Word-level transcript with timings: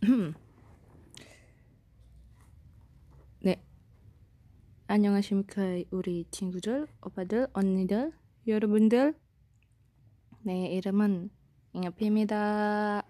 네. 3.41 3.61
안녕하십니까 4.87 5.83
우리 5.91 6.25
친구들, 6.31 6.87
오빠들, 7.01 7.47
언니들, 7.53 8.13
여러분들. 8.47 9.13
내 10.45 10.67
이름은 10.77 11.31
잉여피입니다. 11.73 13.03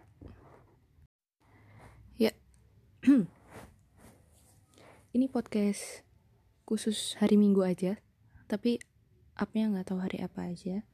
Ya, 2.18 2.32
ini 5.12 5.28
podcast 5.28 6.08
khusus 6.64 7.20
hari 7.20 7.36
Minggu 7.36 7.62
aja, 7.68 8.00
tapi 8.48 8.80
upnya 9.36 9.68
nggak 9.68 9.92
tahu 9.92 10.00
hari 10.00 10.24
apa 10.24 10.48
aja. 10.48 10.88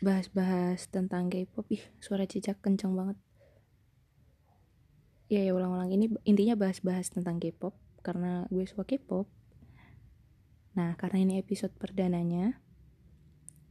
Bahas-bahas 0.00 0.88
tentang 0.88 1.28
K-pop, 1.28 1.68
ih 1.68 1.84
suara 2.00 2.24
cicak 2.24 2.64
kenceng 2.64 2.96
banget. 2.96 3.20
Ya 5.25 5.41
ya 5.41 5.57
ulang-ulang 5.57 5.89
ini 5.89 6.13
intinya 6.21 6.53
bahas-bahas 6.53 7.09
tentang 7.09 7.41
K-pop 7.41 7.73
karena 8.05 8.45
gue 8.53 8.61
suka 8.69 8.85
K-pop. 8.85 9.25
Nah 10.77 10.93
karena 11.01 11.25
ini 11.25 11.33
episode 11.41 11.73
perdananya, 11.73 12.61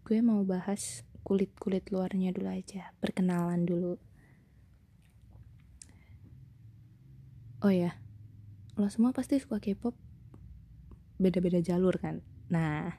gue 0.02 0.18
mau 0.18 0.42
bahas 0.42 1.06
kulit-kulit 1.22 1.86
luarnya 1.94 2.34
dulu 2.34 2.50
aja, 2.50 2.90
perkenalan 2.98 3.62
dulu. 3.62 3.94
Oh 7.62 7.72
ya, 7.72 7.96
lo 8.74 8.90
semua 8.90 9.14
pasti 9.14 9.38
suka 9.38 9.62
K-pop 9.62 9.94
beda-beda 11.22 11.62
jalur 11.62 11.94
kan? 12.02 12.20
Nah, 12.50 12.98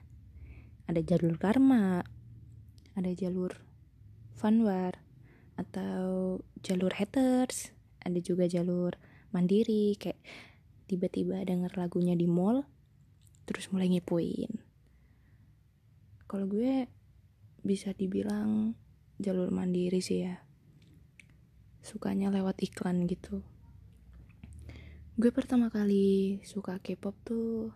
ada 0.87 1.01
jalur 1.03 1.35
karma, 1.35 2.07
ada 2.95 3.11
jalur 3.11 3.51
fanwar, 4.33 5.03
atau 5.59 6.39
jalur 6.63 6.95
haters, 6.95 7.74
ada 8.05 8.19
juga 8.21 8.45
jalur 8.45 8.93
mandiri 9.33 9.97
kayak 9.97 10.21
tiba-tiba 10.85 11.41
denger 11.41 11.73
lagunya 11.75 12.13
di 12.13 12.29
mall 12.29 12.63
terus 13.49 13.67
mulai 13.73 13.89
ngepoin 13.89 14.61
kalau 16.25 16.49
gue 16.49 16.89
bisa 17.65 17.93
dibilang 17.97 18.77
jalur 19.17 19.49
mandiri 19.49 20.03
sih 20.03 20.27
ya. 20.27 20.43
Sukanya 21.85 22.33
lewat 22.33 22.61
iklan 22.65 23.09
gitu. 23.09 23.45
Gue 25.15 25.31
pertama 25.31 25.71
kali 25.71 26.41
suka 26.43 26.81
K-pop 26.83 27.15
tuh 27.23 27.71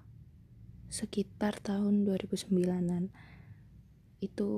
sekitar 0.89 1.61
tahun 1.61 2.03
2009an 2.03 3.13
itu 4.19 4.51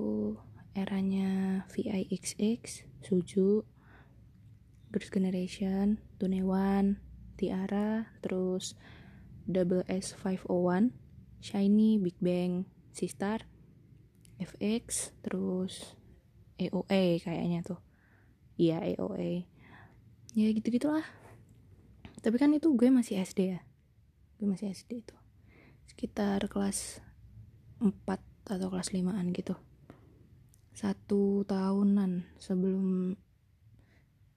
eranya 0.73 1.63
VIXX, 1.69 2.87
Suju, 3.03 3.67
Girls 4.91 5.07
Generation, 5.07 6.03
Tunewan, 6.19 6.99
Tiara, 7.39 8.11
terus 8.19 8.75
Double 9.47 9.87
S 9.87 10.13
501, 10.13 10.91
Shiny, 11.39 11.97
Big 11.97 12.19
Bang, 12.19 12.67
Sistar, 12.91 13.47
FX, 14.37 15.15
terus 15.23 15.95
AOA 16.59 17.23
kayaknya 17.23 17.63
tuh. 17.63 17.79
Iya 18.59 18.83
AOA. 18.83 19.47
Ya 20.37 20.47
gitu-gitulah. 20.53 21.07
Tapi 22.21 22.35
kan 22.37 22.53
itu 22.53 22.69
gue 22.75 22.91
masih 22.93 23.17
SD 23.23 23.57
ya. 23.57 23.65
Gue 24.37 24.51
masih 24.51 24.69
SD 24.69 25.01
itu. 25.01 25.15
Sekitar 25.89 26.45
kelas 26.51 27.01
4 27.81 27.89
atau 28.45 28.67
kelas 28.69 28.93
5an 28.93 29.33
gitu. 29.33 29.57
Satu 30.75 31.41
tahunan 31.49 32.37
sebelum 32.37 33.17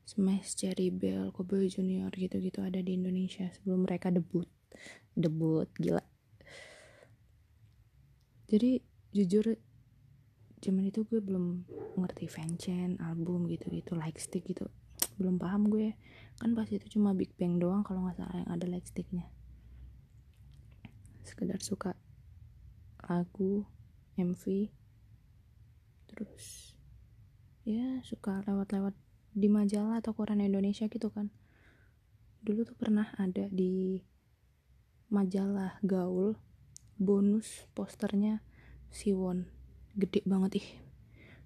Smash, 0.05 0.61
Cherry 0.61 0.93
Bell, 0.93 1.33
Kobe 1.33 1.65
Junior 1.65 2.13
gitu-gitu 2.13 2.61
ada 2.61 2.77
di 2.85 2.93
Indonesia 2.93 3.49
sebelum 3.57 3.89
mereka 3.89 4.13
debut. 4.13 4.45
Debut, 5.17 5.65
gila. 5.81 6.05
Jadi 8.45 8.85
jujur 9.17 9.57
zaman 10.61 10.89
itu 10.93 11.09
gue 11.09 11.21
belum 11.25 11.65
ngerti 11.97 12.29
fanchan, 12.29 13.01
album 13.01 13.49
gitu-gitu, 13.49 13.97
like 13.97 14.21
stick 14.21 14.45
gitu. 14.45 14.69
Belum 15.17 15.41
paham 15.41 15.73
gue. 15.73 15.97
Kan 16.37 16.53
pas 16.53 16.69
itu 16.69 16.85
cuma 16.93 17.17
Big 17.17 17.33
Bang 17.41 17.57
doang 17.57 17.81
kalau 17.81 18.05
nggak 18.05 18.21
salah 18.21 18.37
yang 18.45 18.51
ada 18.53 18.67
like 18.69 18.85
sticknya. 18.85 19.25
Sekedar 21.25 21.65
suka 21.65 21.97
lagu, 23.05 23.65
MV, 24.17 24.73
terus 26.09 26.77
ya 27.65 28.01
suka 28.05 28.45
lewat-lewat 28.45 28.97
di 29.35 29.51
majalah 29.51 29.99
atau 29.99 30.15
koran 30.15 30.41
Indonesia 30.41 30.87
gitu 30.87 31.11
kan. 31.11 31.35
Dulu 32.47 32.63
tuh 32.63 32.77
pernah 32.79 33.11
ada 33.19 33.51
di 33.51 34.01
majalah 35.11 35.77
gaul 35.83 36.39
bonus 36.97 37.67
posternya 37.75 38.41
Siwon 38.95 39.51
gede 39.99 40.23
banget 40.23 40.63
ih. 40.63 40.69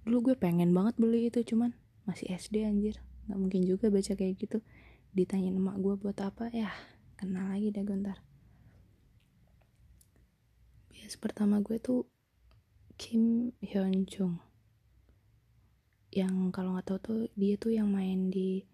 Dulu 0.05 0.33
gue 0.33 0.35
pengen 0.37 0.77
banget 0.77 1.01
beli 1.01 1.33
itu 1.33 1.41
cuman 1.43 1.73
masih 2.05 2.29
SD 2.29 2.69
anjir. 2.69 3.01
Nggak 3.27 3.39
mungkin 3.41 3.63
juga 3.65 3.89
baca 3.89 4.13
kayak 4.13 4.37
gitu. 4.37 4.61
Ditanyain 5.17 5.57
emak 5.57 5.81
gue 5.81 5.97
buat 5.97 6.21
apa 6.21 6.53
ya 6.53 6.69
kenal 7.19 7.51
lagi 7.51 7.75
deh 7.75 7.83
gontar 7.83 8.23
bias 10.87 11.19
pertama 11.19 11.59
gue 11.59 11.83
tuh 11.83 12.07
Kim 12.95 13.51
Hyun 13.59 14.07
Jung 14.07 14.39
yang 16.09 16.49
kalau 16.49 16.77
nggak 16.77 16.89
tahu 16.89 16.99
tuh 17.01 17.21
dia 17.37 17.55
tuh 17.61 17.77
yang 17.77 17.93
main 17.93 18.33
di 18.33 18.65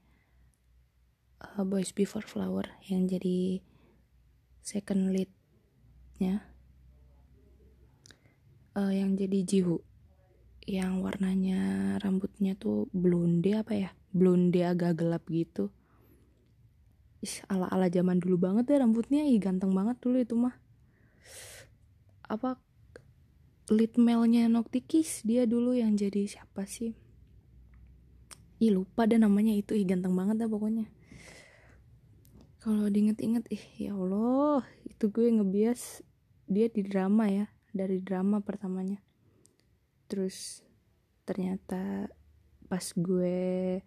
uh, 1.43 1.63
Boys 1.67 1.91
Before 1.91 2.25
Flower 2.25 2.67
yang 2.87 3.11
jadi 3.11 3.59
second 4.63 5.11
leadnya. 5.11 6.47
Uh, 8.75 8.91
yang 8.91 9.15
jadi 9.15 9.47
Jihu 9.47 9.79
yang 10.67 11.05
warnanya 11.05 11.95
rambutnya 12.03 12.59
tuh 12.59 12.91
blonde 12.91 13.55
apa 13.55 13.73
ya? 13.77 13.91
Blonde 14.11 14.59
agak 14.65 14.99
gelap 14.99 15.23
gitu. 15.31 15.71
Is, 17.21 17.45
ala 17.47 17.69
ala 17.71 17.87
zaman 17.93 18.19
dulu 18.19 18.51
banget 18.51 18.75
ya 18.75 18.83
rambutnya. 18.83 19.23
Ih 19.27 19.39
ganteng 19.39 19.71
banget 19.77 20.01
dulu 20.03 20.17
itu 20.19 20.35
mah. 20.35 20.57
Apa 22.27 22.59
lead 23.71 23.95
male-nya 24.01 24.49
Noctikis 24.49 25.23
dia 25.23 25.45
dulu 25.47 25.77
yang 25.77 25.95
jadi 25.95 26.25
siapa 26.29 26.67
sih 26.69 27.04
ih 28.59 28.71
lupa 28.75 29.07
deh 29.09 29.19
namanya. 29.19 29.55
Itu 29.55 29.75
ih 29.75 29.87
ganteng 29.87 30.15
banget 30.15 30.45
dah 30.45 30.51
pokoknya. 30.51 30.87
Kalau 32.63 32.89
diinget-inget 32.89 33.45
ih 33.53 33.65
ya 33.89 33.93
Allah. 33.95 34.65
Itu 34.87 35.11
gue 35.11 35.29
ngebias 35.29 36.03
dia 36.47 36.67
di 36.71 36.83
drama 36.85 37.31
ya. 37.31 37.47
Dari 37.75 37.99
drama 38.01 38.39
pertamanya. 38.45 39.03
Terus 40.07 40.63
ternyata 41.25 42.13
pas 42.69 42.85
gue 42.95 43.81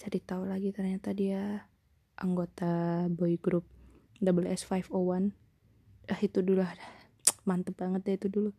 cari 0.00 0.18
tahu 0.24 0.48
lagi 0.48 0.72
ternyata 0.72 1.12
dia 1.12 1.68
anggota 2.16 3.04
boy 3.12 3.36
group 3.36 3.68
Double 4.20 4.48
S 4.48 4.64
501 4.68 5.32
ah 6.10 6.20
itu 6.20 6.40
dulu 6.40 6.60
mantep 7.48 7.76
banget 7.78 8.02
ya 8.04 8.14
itu 8.20 8.28
dulu. 8.28 8.50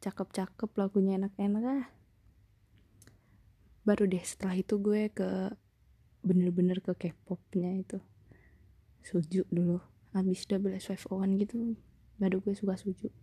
Cakep-cakep 0.00 0.70
lagunya 0.76 1.16
enak-enak 1.20 1.64
ah 1.64 1.84
baru 3.86 4.10
deh 4.10 4.20
setelah 4.26 4.58
itu 4.58 4.82
gue 4.82 5.14
ke 5.14 5.54
bener-bener 6.26 6.82
ke 6.82 6.90
K-popnya 6.98 7.70
itu. 7.78 8.02
Suju 9.06 9.46
dulu. 9.46 9.78
Habis 10.10 10.50
double 10.50 10.74
S501 10.74 11.30
gitu 11.46 11.78
baru 12.18 12.42
gue 12.42 12.58
suka 12.58 12.74
Suju. 12.74 13.14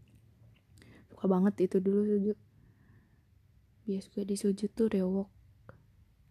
Suka 1.11 1.25
banget 1.27 1.67
itu 1.67 1.83
dulu 1.83 2.07
Suju. 2.07 2.33
Bias 3.83 4.07
gue 4.07 4.23
di 4.23 4.39
Suju 4.39 4.71
tuh 4.71 4.87
Rewok. 4.87 5.27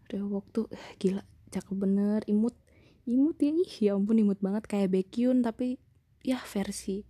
Rewok 0.09 0.44
tuh 0.48 0.66
eh, 0.72 0.97
gila 0.97 1.21
cakep 1.53 1.77
bener. 1.77 2.24
Imut 2.24 2.57
imut 3.04 3.36
ya 3.36 3.53
ih 3.53 3.72
ya 3.84 3.92
ampun 3.92 4.16
imut 4.16 4.41
banget. 4.41 4.65
Kayak 4.65 4.97
Baekhyun 4.97 5.45
tapi 5.45 5.77
ya 6.24 6.41
versi. 6.41 7.04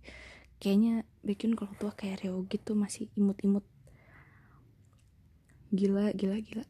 Kayaknya 0.59 1.07
Baekhyun 1.23 1.55
kalau 1.55 1.71
tua 1.79 1.95
kayak 1.95 2.27
Rewok 2.27 2.51
gitu 2.51 2.75
masih 2.75 3.07
imut-imut. 3.15 3.63
Gila 5.71 6.11
gila 6.11 6.37
gila 6.43 6.67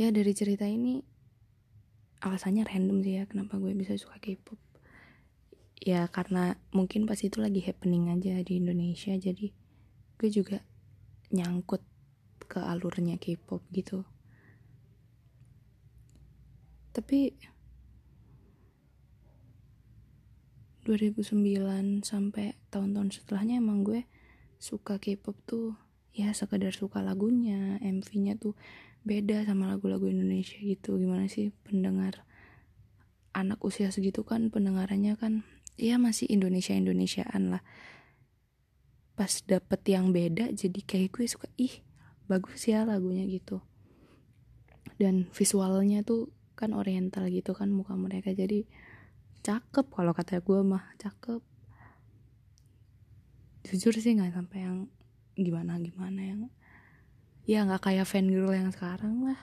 ya 0.00 0.08
dari 0.08 0.32
cerita 0.32 0.64
ini 0.64 1.04
alasannya 2.24 2.64
random 2.64 3.04
sih 3.04 3.20
ya 3.20 3.28
kenapa 3.28 3.60
gue 3.60 3.76
bisa 3.76 3.92
suka 4.00 4.16
K-pop. 4.16 4.56
Ya 5.76 6.08
karena 6.08 6.56
mungkin 6.72 7.04
pas 7.04 7.20
itu 7.20 7.36
lagi 7.36 7.60
happening 7.60 8.08
aja 8.08 8.40
di 8.40 8.64
Indonesia 8.64 9.12
jadi 9.12 9.52
gue 10.16 10.28
juga 10.32 10.64
nyangkut 11.36 11.84
ke 12.48 12.64
alurnya 12.64 13.20
K-pop 13.20 13.60
gitu. 13.76 14.08
Tapi 16.96 17.36
2009 20.88 22.08
sampai 22.08 22.56
tahun-tahun 22.72 23.20
setelahnya 23.20 23.60
emang 23.60 23.84
gue 23.84 24.08
suka 24.56 24.96
K-pop 24.96 25.36
tuh 25.44 25.76
ya 26.16 26.32
sekedar 26.32 26.72
suka 26.72 27.04
lagunya 27.04 27.76
MV-nya 27.84 28.40
tuh 28.40 28.56
beda 29.04 29.48
sama 29.48 29.70
lagu-lagu 29.70 30.06
Indonesia 30.08 30.58
gitu. 30.60 30.96
Gimana 31.00 31.26
sih 31.26 31.52
pendengar 31.64 32.24
anak 33.30 33.62
usia 33.62 33.94
segitu 33.94 34.26
kan 34.26 34.50
pendengarannya 34.50 35.14
kan 35.14 35.46
ya 35.78 35.96
masih 35.96 36.28
Indonesia 36.28 36.74
Indonesiaan 36.76 37.56
lah. 37.56 37.62
Pas 39.16 39.30
dapet 39.44 39.80
yang 39.88 40.12
beda 40.12 40.52
jadi 40.52 40.80
kayak 40.84 41.16
gue 41.16 41.26
suka 41.28 41.48
ih 41.60 41.84
bagus 42.28 42.68
ya 42.68 42.84
lagunya 42.84 43.24
gitu. 43.28 43.64
Dan 45.00 45.32
visualnya 45.32 46.04
tuh 46.04 46.32
kan 46.52 46.76
oriental 46.76 47.24
gitu 47.32 47.56
kan 47.56 47.72
muka 47.72 47.96
mereka. 47.96 48.36
Jadi 48.36 48.68
cakep 49.40 49.88
kalau 49.88 50.12
kata 50.12 50.44
gue 50.44 50.60
mah 50.60 50.92
cakep. 51.00 51.40
Jujur 53.64 53.92
sih 53.96 54.12
nggak 54.16 54.36
sampai 54.36 54.58
yang 54.64 54.88
gimana 55.36 55.80
gimana 55.80 56.20
yang 56.20 56.40
ya 57.44 57.64
nggak 57.64 57.82
kayak 57.84 58.06
fan 58.08 58.28
girl 58.28 58.52
yang 58.52 58.72
sekarang 58.72 59.24
lah. 59.24 59.40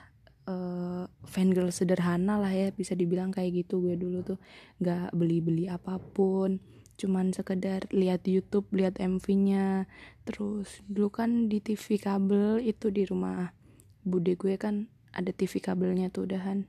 Uh, 0.47 1.03
girl 1.51 1.67
sederhana 1.75 2.39
lah 2.39 2.47
ya 2.47 2.71
bisa 2.71 2.95
dibilang 2.95 3.35
kayak 3.35 3.65
gitu 3.65 3.83
gue 3.83 3.95
dulu 3.99 4.23
tuh. 4.23 4.39
Nggak 4.79 5.13
beli-beli 5.13 5.67
apa 5.67 5.99
pun 5.99 6.59
cuman 6.97 7.29
sekedar 7.29 7.85
lihat 7.94 8.25
YouTube 8.25 8.65
lihat 8.73 8.97
MV-nya 8.97 9.85
terus 10.25 10.81
dulu 10.89 11.13
kan 11.13 11.45
di 11.45 11.61
TV 11.61 12.01
kabel 12.01 12.57
itu 12.57 12.89
di 12.89 13.05
rumah 13.05 13.53
bude 14.01 14.33
gue 14.33 14.57
kan 14.57 14.89
ada 15.13 15.29
TV 15.29 15.61
kabelnya 15.61 16.09
tuh 16.09 16.25
udahan. 16.29 16.65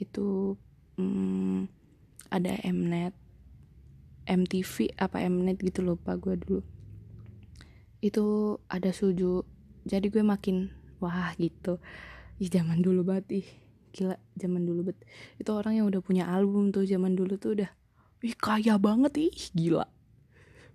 Itu 0.00 0.56
hmm, 0.96 1.68
ada 2.32 2.56
Mnet 2.64 3.12
MTV 4.26 4.94
apa 4.96 5.20
Mnet 5.26 5.58
gitu 5.60 5.82
lupa 5.82 6.14
gue 6.16 6.38
dulu. 6.38 6.60
Itu 8.02 8.58
ada 8.66 8.90
suju 8.90 9.46
jadi 9.82 10.06
gue 10.08 10.22
makin 10.22 10.70
wah 11.02 11.34
gitu. 11.38 11.82
Ih 12.38 12.48
zaman 12.50 12.82
dulu 12.82 13.06
banget 13.06 13.42
ih 13.42 13.48
gila 13.92 14.16
zaman 14.38 14.64
dulu 14.64 14.90
bet. 14.90 14.98
Itu 15.36 15.52
orang 15.52 15.78
yang 15.78 15.86
udah 15.90 16.00
punya 16.00 16.24
album 16.26 16.72
tuh 16.72 16.88
zaman 16.88 17.12
dulu 17.14 17.36
tuh 17.36 17.60
udah 17.60 17.70
ih 18.22 18.34
kaya 18.38 18.78
banget 18.78 19.12
ih 19.18 19.36
gila. 19.52 19.86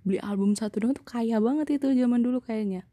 Beli 0.08 0.20
album 0.24 0.56
satu 0.56 0.80
dong 0.80 0.96
tuh 0.96 1.04
kaya 1.04 1.42
banget 1.44 1.80
itu 1.82 1.92
zaman 1.92 2.24
dulu 2.24 2.40
kayaknya. 2.40 2.88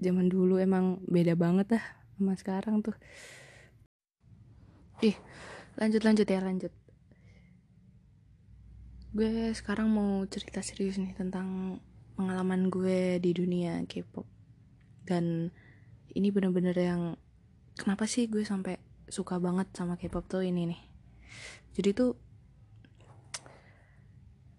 Zaman 0.00 0.32
dulu 0.32 0.56
emang 0.56 1.00
beda 1.08 1.36
banget 1.36 1.76
dah 1.76 1.84
sama 2.16 2.36
sekarang 2.36 2.84
tuh. 2.84 2.96
Ih 5.00 5.16
lanjut 5.80 6.02
lanjut 6.04 6.28
ya 6.28 6.40
lanjut. 6.44 6.72
Gue 9.10 9.50
sekarang 9.56 9.90
mau 9.90 10.22
cerita 10.28 10.62
serius 10.62 11.00
nih 11.00 11.16
tentang 11.16 11.80
pengalaman 12.20 12.68
gue 12.68 13.16
di 13.16 13.32
dunia 13.32 13.80
K-pop. 13.88 14.28
Dan 15.08 15.48
ini 16.12 16.28
bener-bener 16.28 16.76
yang 16.76 17.16
kenapa 17.80 18.04
sih 18.04 18.28
gue 18.28 18.44
sampai 18.44 18.76
suka 19.08 19.40
banget 19.40 19.72
sama 19.72 19.96
K-pop 19.96 20.28
tuh 20.28 20.44
ini 20.44 20.68
nih? 20.68 20.80
Jadi 21.80 21.96
tuh 21.96 22.12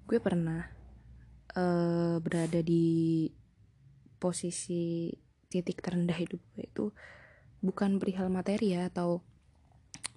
gue 0.10 0.18
pernah 0.18 0.66
uh, 1.54 2.18
berada 2.18 2.66
di 2.66 3.30
posisi 4.18 5.14
titik 5.46 5.86
terendah 5.86 6.18
hidup 6.18 6.42
gue 6.58 6.66
itu 6.66 6.86
bukan 7.62 8.02
perihal 8.02 8.34
materi 8.34 8.74
ya 8.74 8.90
atau 8.90 9.22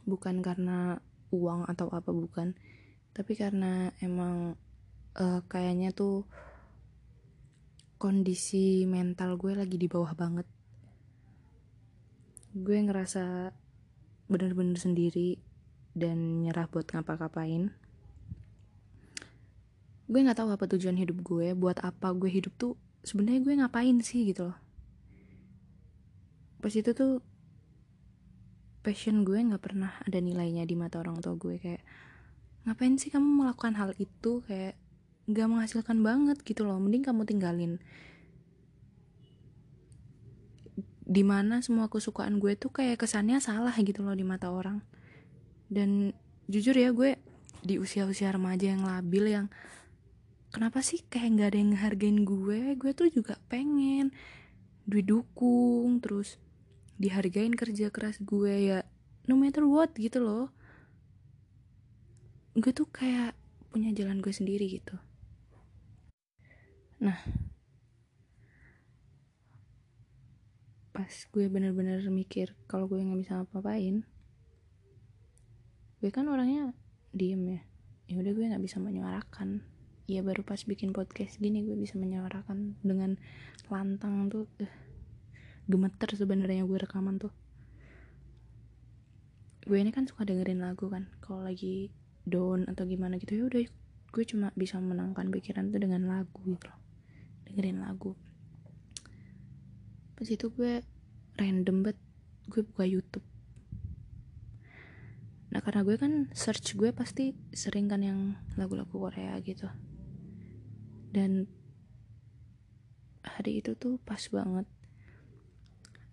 bukan 0.09 0.41
karena 0.41 0.97
uang 1.29 1.69
atau 1.69 1.93
apa 1.93 2.09
bukan. 2.09 2.57
Tapi 3.13 3.37
karena 3.37 3.93
emang 4.01 4.57
uh, 5.21 5.45
kayaknya 5.45 5.93
tuh 5.93 6.25
kondisi 7.97 8.85
mental 8.85 9.39
gue 9.39 9.55
lagi 9.55 9.77
di 9.79 9.89
bawah 9.89 10.13
banget. 10.13 10.47
Gue 12.55 12.79
ngerasa 12.79 13.55
bener-bener 14.31 14.79
sendiri 14.79 15.39
dan 15.95 16.43
nyerah 16.43 16.67
buat 16.67 16.91
ngapa-ngapain. 16.91 17.71
Gue 20.05 20.21
nggak 20.21 20.37
tahu 20.37 20.53
apa 20.53 20.65
tujuan 20.77 21.01
hidup 21.01 21.25
gue 21.25 21.57
buat 21.57 21.81
apa 21.81 22.13
gue 22.13 22.29
hidup 22.29 22.53
tuh 22.61 22.75
sebenarnya 23.07 23.41
gue 23.41 23.55
ngapain 23.57 23.97
sih 24.05 24.29
gitu 24.29 24.53
loh. 24.53 24.59
Pas 26.61 26.73
itu 26.73 26.93
tuh 26.93 27.21
passion 28.85 29.25
gue 29.25 29.41
nggak 29.41 29.65
pernah 29.65 29.97
ada 30.05 30.21
nilainya 30.21 30.69
di 30.69 30.77
mata 30.77 31.01
orang 31.01 31.17
tua 31.25 31.41
gue 31.41 31.57
kayak 31.57 31.81
ngapain 32.69 33.01
sih 33.01 33.09
kamu 33.09 33.45
melakukan 33.45 33.77
hal 33.81 33.97
itu? 33.97 34.45
Kayak 34.45 34.77
nggak 35.25 35.49
menghasilkan 35.49 36.05
banget 36.05 36.39
gitu 36.45 36.69
loh. 36.69 36.77
Mending 36.77 37.05
kamu 37.05 37.25
tinggalin. 37.25 37.73
Di 41.05 41.21
mana 41.25 41.61
semua 41.61 41.89
kesukaan 41.89 42.41
gue 42.41 42.57
tuh 42.57 42.73
kayak 42.73 43.01
kesannya 43.01 43.41
salah 43.41 43.73
gitu 43.77 44.05
loh 44.05 44.17
di 44.17 44.25
mata 44.25 44.53
orang. 44.53 44.85
Dan 45.69 46.13
jujur 46.49 46.77
ya 46.77 46.93
gue 46.93 47.17
di 47.65 47.81
usia-usia 47.81 48.29
remaja 48.33 48.77
yang 48.77 48.85
labil 48.85 49.33
yang 49.33 49.47
kenapa 50.53 50.85
sih 50.85 51.01
kayak 51.09 51.41
nggak 51.41 51.49
ada 51.53 51.59
yang 51.61 51.71
ngehargain 51.73 52.19
gue? 52.29 52.61
Gue 52.77 52.93
tuh 52.93 53.09
juga 53.09 53.41
pengen 53.49 54.13
didukung 54.85 56.05
terus 56.05 56.37
dihargain 57.01 57.57
kerja 57.57 57.89
keras 57.89 58.21
gue 58.21 58.53
ya 58.53 58.79
no 59.25 59.41
matter 59.41 59.65
what 59.65 59.97
gitu 59.97 60.21
loh. 60.21 60.53
Gue 62.53 62.77
tuh 62.77 62.87
kayak 62.93 63.33
punya 63.73 63.91
jalan 63.91 64.21
gue 64.21 64.31
sendiri 64.31 64.69
gitu 64.69 64.95
nah 67.05 67.21
pas 70.95 71.13
gue 71.13 71.47
bener-bener 71.53 72.01
mikir 72.09 72.57
kalau 72.65 72.89
gue 72.89 72.97
nggak 72.97 73.21
bisa 73.21 73.45
apa-apain 73.45 74.09
gue 76.05 76.13
kan 76.13 76.29
orangnya 76.29 76.77
diem 77.17 77.41
ya. 77.49 77.61
Ya 78.13 78.21
udah 78.21 78.33
gue 78.37 78.45
nggak 78.45 78.61
bisa 78.61 78.77
menyuarakan. 78.77 79.65
Ya 80.05 80.21
baru 80.21 80.45
pas 80.45 80.61
bikin 80.69 80.93
podcast 80.93 81.41
gini 81.41 81.65
gue 81.65 81.81
bisa 81.81 81.97
menyuarakan 81.97 82.77
dengan 82.85 83.17
lantang 83.73 84.29
tuh 84.29 84.45
uh, 84.61 84.69
gemeter 85.65 86.13
sebenarnya 86.13 86.69
gue 86.69 86.77
rekaman 86.77 87.17
tuh. 87.17 87.33
Gue 89.65 89.81
ini 89.81 89.97
kan 89.97 90.05
suka 90.05 90.29
dengerin 90.29 90.61
lagu 90.61 90.93
kan 90.93 91.09
kalau 91.25 91.41
lagi 91.41 91.89
down 92.29 92.69
atau 92.69 92.85
gimana 92.85 93.17
gitu 93.17 93.41
ya 93.41 93.45
udah 93.49 93.65
gue 94.13 94.25
cuma 94.29 94.53
bisa 94.61 94.77
menangkan 94.77 95.33
pikiran 95.33 95.73
tuh 95.73 95.81
dengan 95.81 96.05
lagu 96.05 96.41
gitu 96.45 96.69
loh 96.69 96.84
dengerin 97.47 97.81
lagu. 97.81 98.17
Pas 100.15 100.29
itu 100.29 100.51
gue 100.53 100.81
random 101.37 101.85
banget 101.85 101.99
gue 102.49 102.63
buka 102.65 102.85
YouTube. 102.85 103.27
Nah 105.51 105.63
karena 105.63 105.87
gue 105.87 105.97
kan 105.97 106.29
search 106.35 106.75
gue 106.75 106.91
pasti 106.91 107.33
sering 107.55 107.87
kan 107.87 108.03
yang 108.03 108.37
lagu-lagu 108.59 108.93
Korea 108.93 109.39
gitu. 109.41 109.71
Dan 111.15 111.47
hari 113.23 113.63
itu 113.63 113.79
tuh 113.79 114.03
pas 114.03 114.21
banget. 114.31 114.67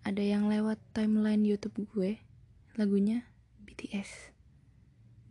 Ada 0.02 0.22
yang 0.22 0.50
lewat 0.50 0.82
timeline 0.94 1.46
YouTube 1.46 1.86
gue 1.94 2.18
lagunya 2.74 3.28
BTS 3.62 4.32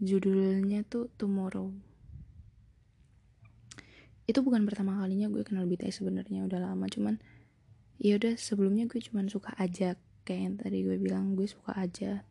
judulnya 0.02 0.82
tuh 0.82 1.14
Tomorrow 1.14 1.91
itu 4.30 4.40
bukan 4.46 4.64
pertama 4.70 5.02
kalinya 5.02 5.28
gue 5.34 5.42
kenal 5.42 5.66
BTS 5.66 6.04
sebenarnya 6.04 6.46
udah 6.46 6.60
lama. 6.62 6.86
Cuman 6.86 7.18
ya 7.98 8.18
udah 8.18 8.38
sebelumnya 8.38 8.86
gue 8.86 9.02
cuman 9.02 9.28
suka 9.32 9.54
aja. 9.58 9.98
Kayak 10.22 10.42
yang 10.42 10.56
tadi 10.62 10.78
gue 10.86 10.98
bilang 11.02 11.34
gue 11.34 11.50
suka 11.50 11.74
aja. 11.74 12.22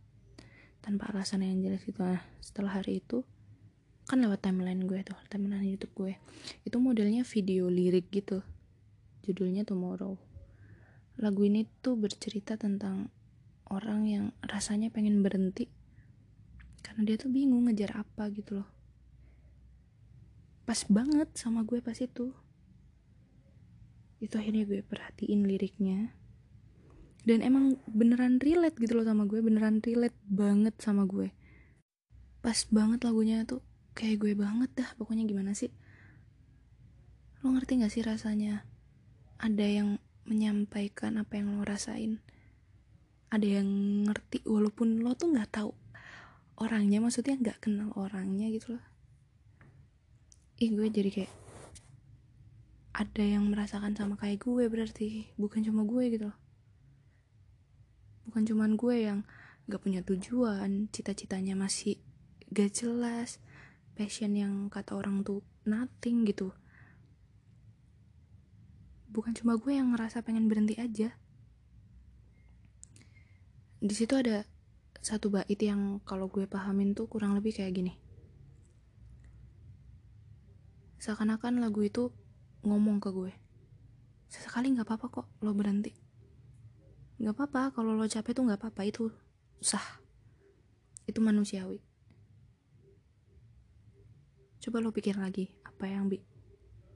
Tanpa 0.80 1.10
alasan 1.10 1.42
yang 1.42 1.60
jelas 1.60 1.82
gitu. 1.82 2.00
Nah 2.00 2.22
setelah 2.38 2.78
hari 2.78 3.02
itu 3.02 3.26
kan 4.06 4.18
lewat 4.18 4.42
timeline 4.42 4.86
gue 4.86 5.00
tuh 5.02 5.18
timeline 5.30 5.66
YouTube 5.66 5.94
gue. 5.98 6.12
Itu 6.62 6.78
modelnya 6.78 7.26
video 7.26 7.66
lirik 7.66 8.10
gitu. 8.14 8.42
Judulnya 9.26 9.66
Tomorrow. 9.66 10.16
Lagu 11.20 11.42
ini 11.44 11.68
tuh 11.84 12.00
bercerita 12.00 12.56
tentang 12.56 13.12
orang 13.68 14.00
yang 14.08 14.24
rasanya 14.40 14.88
pengen 14.88 15.20
berhenti. 15.20 15.68
Karena 16.80 17.04
dia 17.04 17.20
tuh 17.20 17.28
bingung 17.28 17.68
ngejar 17.68 17.92
apa 18.00 18.32
gitu 18.32 18.64
loh 18.64 18.79
pas 20.64 20.80
banget 20.86 21.28
sama 21.36 21.64
gue 21.64 21.80
pas 21.80 21.96
itu. 21.96 22.32
Itu 24.20 24.34
akhirnya 24.36 24.68
gue 24.68 24.80
perhatiin 24.84 25.44
liriknya. 25.48 26.12
Dan 27.24 27.44
emang 27.44 27.76
beneran 27.84 28.40
relate 28.40 28.80
gitu 28.80 28.96
loh 28.96 29.04
sama 29.04 29.28
gue 29.28 29.40
beneran 29.44 29.84
relate 29.84 30.16
banget 30.28 30.74
sama 30.80 31.04
gue. 31.04 31.32
Pas 32.40 32.56
banget 32.72 33.04
lagunya 33.04 33.44
tuh 33.44 33.60
kayak 33.92 34.20
gue 34.20 34.32
banget 34.36 34.70
dah 34.76 34.90
pokoknya 34.96 35.28
gimana 35.28 35.52
sih? 35.52 35.72
Lo 37.44 37.52
ngerti 37.52 37.80
gak 37.80 37.92
sih 37.92 38.04
rasanya? 38.04 38.64
Ada 39.40 39.64
yang 39.64 39.88
menyampaikan 40.28 41.16
apa 41.16 41.40
yang 41.40 41.56
lo 41.56 41.64
rasain. 41.64 42.20
Ada 43.32 43.60
yang 43.60 43.68
ngerti 44.08 44.44
walaupun 44.44 45.00
lo 45.00 45.16
tuh 45.16 45.32
nggak 45.32 45.50
tahu 45.54 45.72
orangnya 46.60 47.00
maksudnya 47.00 47.40
nggak 47.40 47.58
kenal 47.64 47.88
orangnya 47.96 48.52
gitu 48.52 48.76
loh 48.76 48.89
ih 50.60 50.76
gue 50.76 50.92
jadi 50.92 51.08
kayak 51.08 51.32
ada 52.92 53.24
yang 53.24 53.48
merasakan 53.48 53.96
sama 53.96 54.20
kayak 54.20 54.44
gue 54.44 54.68
berarti. 54.68 55.32
Bukan 55.40 55.64
cuma 55.64 55.88
gue 55.88 56.04
gitu 56.12 56.28
loh. 56.28 56.38
Bukan 58.28 58.44
cuman 58.44 58.76
gue 58.76 58.96
yang 59.08 59.24
gak 59.72 59.80
punya 59.80 60.04
tujuan 60.04 60.92
cita-citanya 60.92 61.56
masih 61.56 61.96
gak 62.52 62.76
jelas 62.76 63.40
passion 63.96 64.36
yang 64.36 64.68
kata 64.68 65.00
orang 65.00 65.24
tuh 65.24 65.40
nothing 65.64 66.28
gitu. 66.28 66.52
Bukan 69.08 69.32
cuma 69.32 69.56
gue 69.56 69.72
yang 69.72 69.96
ngerasa 69.96 70.20
pengen 70.20 70.44
berhenti 70.44 70.76
aja. 70.76 71.16
Di 73.80 73.94
situ 73.96 74.12
ada 74.12 74.44
satu 75.00 75.32
bait 75.32 75.56
yang 75.56 76.04
kalau 76.04 76.28
gue 76.28 76.44
pahamin 76.44 76.92
tuh 76.92 77.08
kurang 77.08 77.32
lebih 77.32 77.56
kayak 77.56 77.72
gini 77.72 78.09
seakan-akan 81.00 81.64
lagu 81.64 81.80
itu 81.80 82.12
ngomong 82.60 83.00
ke 83.00 83.08
gue. 83.08 83.32
Sesekali 84.28 84.76
nggak 84.76 84.86
apa-apa 84.86 85.06
kok 85.08 85.26
lo 85.40 85.56
berhenti. 85.56 85.96
Nggak 87.18 87.34
apa-apa 87.34 87.62
kalau 87.74 87.96
lo 87.96 88.04
capek 88.04 88.36
tuh 88.36 88.44
nggak 88.46 88.60
apa-apa 88.60 88.82
itu 88.84 89.08
sah. 89.58 90.04
Itu 91.08 91.24
manusiawi. 91.24 91.80
Coba 94.60 94.84
lo 94.84 94.92
pikir 94.92 95.16
lagi 95.16 95.48
apa 95.64 95.88
yang 95.88 96.12
bi 96.12 96.20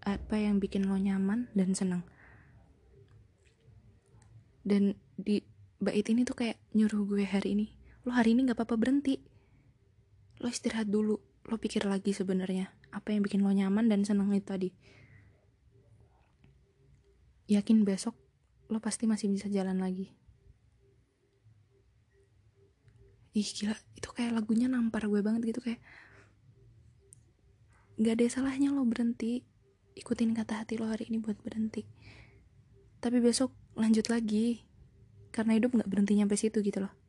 apa 0.04 0.36
yang 0.36 0.60
bikin 0.60 0.84
lo 0.84 1.00
nyaman 1.00 1.48
dan 1.56 1.72
senang 1.72 2.04
dan 4.60 4.96
di 5.16 5.40
bait 5.80 6.04
ini 6.04 6.28
tuh 6.28 6.36
kayak 6.36 6.60
nyuruh 6.76 7.08
gue 7.08 7.24
hari 7.24 7.56
ini 7.56 7.66
lo 8.04 8.12
hari 8.12 8.36
ini 8.36 8.44
nggak 8.44 8.60
apa-apa 8.60 8.76
berhenti. 8.76 9.16
Lo 10.44 10.52
istirahat 10.52 10.92
dulu 10.92 11.16
lo 11.20 11.56
pikir 11.56 11.88
lagi 11.88 12.12
sebenarnya 12.12 12.68
apa 12.94 13.10
yang 13.10 13.26
bikin 13.26 13.42
lo 13.42 13.50
nyaman 13.50 13.90
dan 13.90 14.06
senang 14.06 14.30
itu 14.30 14.46
tadi. 14.46 14.70
Yakin 17.50 17.82
besok 17.82 18.14
lo 18.70 18.78
pasti 18.78 19.10
masih 19.10 19.28
bisa 19.34 19.50
jalan 19.50 19.82
lagi. 19.82 20.14
Ih 23.34 23.44
gila. 23.44 23.74
Itu 23.98 24.14
kayak 24.14 24.38
lagunya 24.38 24.70
nampar 24.70 25.10
gue 25.10 25.20
banget 25.20 25.50
gitu 25.50 25.60
kayak 25.60 25.82
gak 27.98 28.14
ada 28.18 28.26
salahnya 28.30 28.74
lo 28.74 28.82
berhenti 28.86 29.42
ikutin 29.94 30.34
kata 30.34 30.62
hati 30.62 30.78
lo 30.78 30.86
hari 30.86 31.10
ini 31.10 31.18
buat 31.18 31.36
berhenti. 31.42 31.82
Tapi 33.02 33.20
besok 33.20 33.52
lanjut 33.74 34.08
lagi 34.08 34.64
karena 35.34 35.58
hidup 35.58 35.74
nggak 35.74 35.90
berhenti 35.90 36.14
nyampe 36.14 36.38
situ 36.38 36.62
gitu 36.62 36.78
loh 36.78 37.03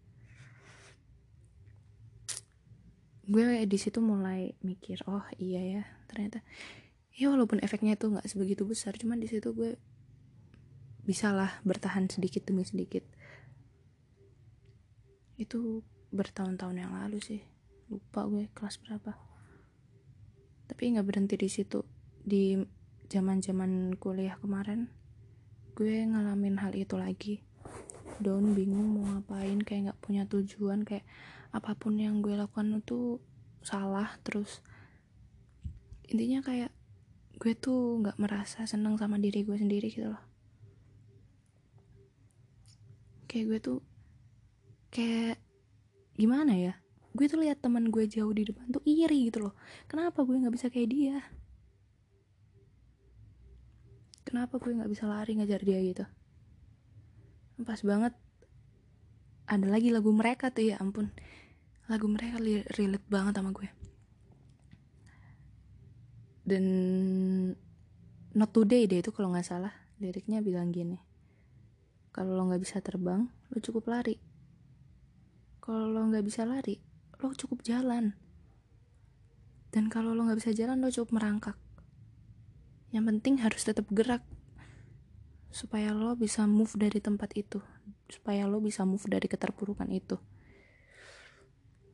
gue 3.25 3.65
di 3.65 3.77
situ 3.81 3.97
mulai 4.01 4.53
mikir 4.61 5.01
oh 5.09 5.25
iya 5.41 5.61
ya 5.61 5.83
ternyata. 6.05 6.45
Ya 7.15 7.31
walaupun 7.31 7.63
efeknya 7.63 7.95
itu 7.95 8.11
nggak 8.11 8.27
sebegitu 8.27 8.67
besar 8.67 8.93
cuman 8.99 9.23
di 9.23 9.27
situ 9.31 9.55
gue 9.55 9.79
bisalah 11.05 11.61
bertahan 11.65 12.09
sedikit 12.11 12.45
demi 12.45 12.65
sedikit. 12.67 13.05
Itu 15.37 15.81
bertahun-tahun 16.13 16.77
yang 16.81 16.93
lalu 16.93 17.21
sih. 17.21 17.41
Lupa 17.89 18.25
gue 18.29 18.49
kelas 18.53 18.81
berapa. 18.81 19.17
Tapi 20.65 20.81
nggak 20.97 21.05
berhenti 21.05 21.35
di 21.37 21.49
situ. 21.49 21.85
Di 22.25 22.57
zaman 23.05 23.41
zaman 23.41 23.95
kuliah 24.01 24.37
kemarin 24.41 24.89
gue 25.77 26.07
ngalamin 26.07 26.61
hal 26.61 26.73
itu 26.73 26.95
lagi. 26.97 27.35
Down 28.21 28.55
bingung 28.55 28.95
mau 28.95 29.05
ngapain 29.11 29.59
kayak 29.59 29.81
nggak 29.91 29.99
punya 30.01 30.23
tujuan 30.29 30.87
kayak 30.87 31.03
apa 31.55 31.71
pun 31.79 31.95
yang 31.95 32.19
gue 32.19 32.35
lakukan 32.35 32.83
itu 32.83 33.23
salah 33.63 34.19
terus 34.27 34.59
intinya 36.11 36.43
kayak 36.43 36.71
gue 37.39 37.53
tuh 37.55 38.03
nggak 38.03 38.19
merasa 38.19 38.67
seneng 38.67 38.99
sama 38.99 39.15
diri 39.15 39.47
gue 39.47 39.55
sendiri 39.55 39.87
gitu 39.87 40.11
loh. 40.11 40.23
Kayak 43.31 43.45
gue 43.47 43.59
tuh 43.63 43.79
kayak 44.91 45.39
gimana 46.15 46.55
ya 46.55 46.75
gue 47.15 47.31
tuh 47.31 47.39
lihat 47.39 47.63
teman 47.63 47.91
gue 47.91 48.03
jauh 48.11 48.31
di 48.35 48.43
depan 48.43 48.67
tuh 48.75 48.83
iri 48.83 49.31
gitu 49.31 49.47
loh. 49.47 49.55
Kenapa 49.87 50.27
gue 50.27 50.35
nggak 50.35 50.51
bisa 50.51 50.67
kayak 50.67 50.89
dia? 50.91 51.17
Kenapa 54.27 54.59
gue 54.59 54.75
nggak 54.75 54.91
bisa 54.91 55.07
lari 55.07 55.39
ngejar 55.39 55.63
dia 55.63 55.79
gitu? 55.79 56.03
Pas 57.63 57.79
banget 57.87 58.11
ada 59.47 59.67
lagi 59.71 59.95
lagu 59.95 60.11
mereka 60.11 60.51
tuh 60.51 60.73
ya 60.73 60.75
ampun 60.83 61.07
lagu 61.85 62.09
mereka 62.09 62.41
relate 62.73 63.07
banget 63.09 63.33
sama 63.37 63.53
gue. 63.53 63.69
Dan 66.45 66.65
not 68.37 68.53
today 68.53 68.85
deh 68.85 69.01
itu 69.01 69.09
kalau 69.09 69.33
nggak 69.33 69.47
salah 69.47 69.73
liriknya 69.97 70.43
bilang 70.43 70.69
gini 70.69 70.99
kalau 72.15 72.35
lo 72.35 72.47
nggak 72.47 72.63
bisa 72.63 72.79
terbang 72.79 73.27
lo 73.51 73.57
cukup 73.59 73.91
lari. 73.91 74.15
Kalau 75.59 75.91
lo 75.91 75.99
nggak 76.07 76.23
bisa 76.23 76.47
lari 76.47 76.79
lo 77.19 77.35
cukup 77.35 77.59
jalan. 77.59 78.15
Dan 79.75 79.91
kalau 79.91 80.15
lo 80.15 80.23
nggak 80.23 80.39
bisa 80.39 80.55
jalan 80.55 80.79
lo 80.79 80.87
cukup 80.87 81.19
merangkak. 81.19 81.59
Yang 82.95 83.05
penting 83.11 83.35
harus 83.43 83.67
tetap 83.67 83.91
gerak 83.91 84.23
supaya 85.51 85.91
lo 85.95 86.15
bisa 86.19 86.43
move 86.47 86.75
dari 86.75 86.99
tempat 86.99 87.31
itu 87.35 87.63
supaya 88.11 88.43
lo 88.43 88.59
bisa 88.59 88.83
move 88.83 89.07
dari 89.07 89.23
keterpurukan 89.31 89.87
itu 89.87 90.19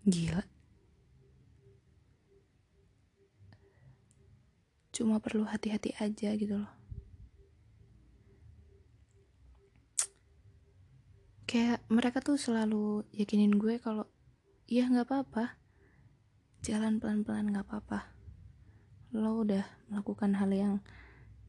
gila. 0.06 0.42
Cuma 4.92 5.22
perlu 5.22 5.46
hati-hati 5.46 5.94
aja 6.02 6.34
gitu 6.34 6.62
loh. 6.62 6.74
Kayak 11.46 11.84
mereka 11.92 12.24
tuh 12.24 12.40
selalu 12.40 13.06
yakinin 13.12 13.54
gue 13.60 13.78
kalau 13.78 14.08
ya 14.66 14.88
nggak 14.88 15.06
apa-apa. 15.06 15.60
Jalan 16.66 16.98
pelan-pelan 16.98 17.54
nggak 17.54 17.66
apa-apa. 17.68 18.10
Lo 19.14 19.44
udah 19.44 19.66
melakukan 19.92 20.38
hal 20.40 20.50
yang 20.50 20.74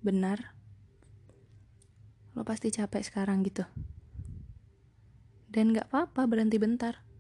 benar. 0.04 0.52
Lo 2.34 2.44
pasti 2.44 2.68
capek 2.72 3.04
sekarang 3.04 3.44
gitu. 3.44 3.62
Dan 5.52 5.76
gak 5.76 5.92
apa-apa 5.92 6.24
berhenti 6.24 6.56
bentar 6.56 7.11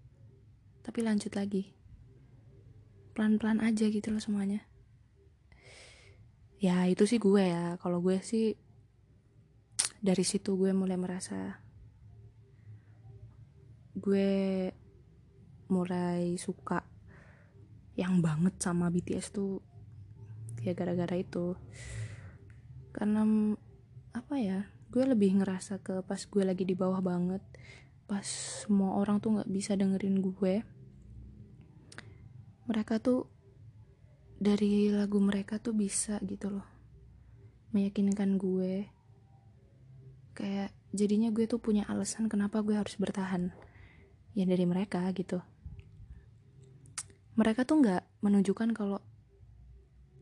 tapi 0.82 1.00
lanjut 1.02 1.30
lagi. 1.34 1.70
Pelan-pelan 3.14 3.62
aja 3.62 3.86
gitu 3.86 4.10
loh 4.10 4.22
semuanya. 4.22 4.66
Ya 6.62 6.86
itu 6.86 7.06
sih 7.06 7.18
gue 7.18 7.42
ya. 7.42 7.78
Kalau 7.78 8.02
gue 8.02 8.18
sih 8.22 8.54
dari 10.02 10.26
situ 10.26 10.58
gue 10.58 10.74
mulai 10.74 10.98
merasa 10.98 11.62
gue 13.94 14.70
mulai 15.70 16.34
suka 16.38 16.82
yang 17.94 18.18
banget 18.18 18.58
sama 18.58 18.90
BTS 18.90 19.34
tuh 19.34 19.62
ya 20.62 20.74
gara-gara 20.74 21.14
itu. 21.14 21.54
Karena 22.90 23.22
apa 24.12 24.34
ya 24.36 24.66
gue 24.92 25.04
lebih 25.08 25.40
ngerasa 25.40 25.80
ke 25.80 26.04
pas 26.04 26.20
gue 26.20 26.42
lagi 26.44 26.68
di 26.68 26.76
bawah 26.76 27.00
banget 27.00 27.40
pas 28.04 28.28
semua 28.68 29.00
orang 29.00 29.24
tuh 29.24 29.40
nggak 29.40 29.48
bisa 29.48 29.72
dengerin 29.72 30.20
gue 30.20 30.60
mereka 32.66 33.02
tuh 33.02 33.26
dari 34.42 34.90
lagu 34.90 35.22
mereka 35.22 35.62
tuh 35.62 35.74
bisa 35.74 36.18
gitu 36.26 36.50
loh. 36.50 36.66
Meyakinkan 37.74 38.38
gue. 38.38 38.90
Kayak 40.34 40.74
jadinya 40.90 41.30
gue 41.30 41.46
tuh 41.46 41.62
punya 41.62 41.86
alasan 41.86 42.26
kenapa 42.26 42.60
gue 42.60 42.74
harus 42.74 42.98
bertahan. 42.98 43.54
Ya 44.34 44.44
dari 44.48 44.66
mereka 44.66 45.06
gitu. 45.14 45.38
Mereka 47.38 47.64
tuh 47.64 47.80
nggak 47.80 48.02
menunjukkan 48.20 48.76
kalau 48.76 49.00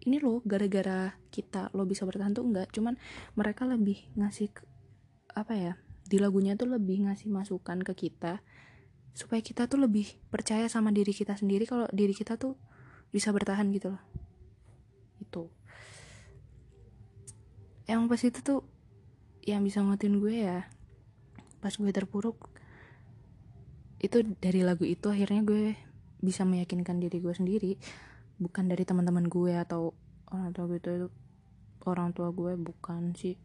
ini 0.04 0.16
loh 0.20 0.40
gara-gara 0.44 1.12
kita 1.28 1.68
lo 1.76 1.84
bisa 1.84 2.08
bertahan 2.08 2.32
tuh 2.32 2.44
enggak 2.48 2.72
cuman 2.72 2.96
mereka 3.36 3.68
lebih 3.68 4.00
ngasih 4.16 4.48
apa 5.36 5.54
ya 5.54 5.72
di 6.08 6.16
lagunya 6.16 6.56
tuh 6.56 6.72
lebih 6.72 7.06
ngasih 7.06 7.28
masukan 7.28 7.84
ke 7.84 8.08
kita 8.08 8.40
supaya 9.14 9.42
kita 9.42 9.66
tuh 9.66 9.82
lebih 9.82 10.06
percaya 10.30 10.70
sama 10.70 10.94
diri 10.94 11.10
kita 11.10 11.34
sendiri 11.36 11.66
kalau 11.66 11.86
diri 11.90 12.14
kita 12.14 12.38
tuh 12.38 12.54
bisa 13.10 13.34
bertahan 13.34 13.68
gitu 13.74 13.94
loh. 13.94 14.02
Itu. 15.18 15.42
Yang 17.90 18.00
pas 18.06 18.22
itu 18.22 18.38
tuh 18.40 18.60
yang 19.44 19.66
bisa 19.66 19.82
nguatin 19.82 20.20
gue 20.20 20.34
ya 20.46 20.68
pas 21.64 21.72
gue 21.72 21.92
terpuruk 21.92 22.48
itu 24.00 24.24
dari 24.40 24.64
lagu 24.64 24.84
itu 24.84 25.12
akhirnya 25.12 25.44
gue 25.44 25.76
bisa 26.20 26.44
meyakinkan 26.44 27.00
diri 27.00 27.20
gue 27.20 27.32
sendiri 27.32 27.72
bukan 28.40 28.68
dari 28.68 28.84
teman-teman 28.84 29.28
gue 29.28 29.52
atau 29.56 29.92
orang 30.32 30.52
tua 30.56 30.64
gue 30.68 30.78
itu 30.80 30.92
orang 31.84 32.12
tua 32.16 32.32
gue 32.32 32.56
bukan 32.56 33.12
sih. 33.16 33.36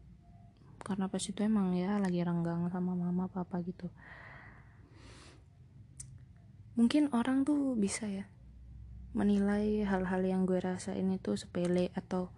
Karena 0.80 1.10
pas 1.10 1.20
itu 1.20 1.40
emang 1.42 1.74
ya 1.74 1.98
lagi 1.98 2.22
renggang 2.22 2.70
sama 2.70 2.94
mama 2.94 3.26
papa 3.26 3.58
gitu 3.64 3.90
mungkin 6.76 7.08
orang 7.16 7.48
tuh 7.48 7.72
bisa 7.72 8.04
ya 8.04 8.28
menilai 9.16 9.80
hal-hal 9.88 10.20
yang 10.28 10.44
gue 10.44 10.60
rasain 10.60 11.08
itu 11.08 11.40
sepele 11.40 11.88
atau 11.96 12.28